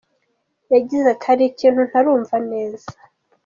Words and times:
Yagize 0.73 1.05
ati 1.09 1.25
“Hari 1.29 1.43
ikintu 1.47 1.81
ntarumva 1.89 2.35
neza. 2.51 2.89